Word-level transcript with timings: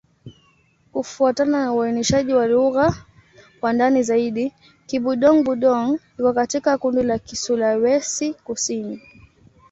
Kufuatana 0.93 1.63
na 1.65 1.73
uainishaji 1.73 2.33
wa 2.33 2.47
lugha 2.47 2.95
kwa 3.59 3.73
ndani 3.73 4.03
zaidi, 4.03 4.53
Kibudong-Budong 4.87 5.99
iko 6.19 6.33
katika 6.33 6.77
kundi 6.77 7.03
la 7.03 7.17
Kisulawesi-Kusini. 7.19 9.01